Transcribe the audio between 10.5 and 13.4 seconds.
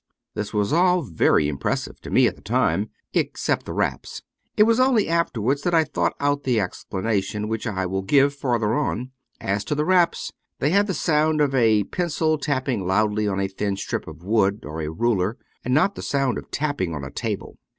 they had the sound as of a pencil tapping loudly on